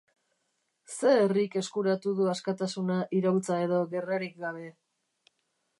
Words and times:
Ze 0.93 1.11
herrik 1.25 1.57
eskuratu 1.61 2.15
du 2.21 2.31
askatasuna 2.33 2.97
iraultza 3.19 3.61
edo 3.67 3.83
gerrarik 3.95 4.37
gabe? 4.47 4.69